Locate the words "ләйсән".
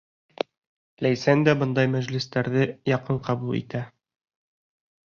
1.07-1.45